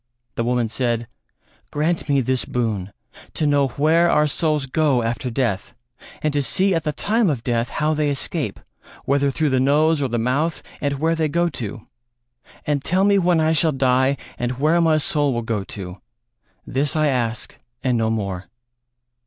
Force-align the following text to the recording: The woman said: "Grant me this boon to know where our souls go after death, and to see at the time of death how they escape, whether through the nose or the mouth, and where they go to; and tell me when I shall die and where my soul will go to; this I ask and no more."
The 0.33 0.43
woman 0.43 0.67
said: 0.67 1.07
"Grant 1.69 2.09
me 2.09 2.21
this 2.21 2.43
boon 2.43 2.91
to 3.35 3.45
know 3.45 3.67
where 3.67 4.09
our 4.09 4.25
souls 4.25 4.65
go 4.65 5.03
after 5.03 5.29
death, 5.29 5.75
and 6.23 6.33
to 6.33 6.41
see 6.41 6.73
at 6.73 6.83
the 6.85 6.91
time 6.91 7.29
of 7.29 7.43
death 7.43 7.69
how 7.69 7.93
they 7.93 8.09
escape, 8.09 8.59
whether 9.05 9.29
through 9.29 9.51
the 9.51 9.59
nose 9.59 10.01
or 10.01 10.07
the 10.07 10.17
mouth, 10.17 10.63
and 10.81 10.97
where 10.97 11.13
they 11.13 11.27
go 11.29 11.49
to; 11.49 11.85
and 12.65 12.83
tell 12.83 13.03
me 13.03 13.19
when 13.19 13.39
I 13.39 13.53
shall 13.53 13.71
die 13.71 14.17
and 14.39 14.53
where 14.53 14.81
my 14.81 14.97
soul 14.97 15.35
will 15.35 15.43
go 15.43 15.63
to; 15.65 16.01
this 16.65 16.95
I 16.95 17.05
ask 17.05 17.55
and 17.83 17.95
no 17.95 18.09
more." 18.09 18.45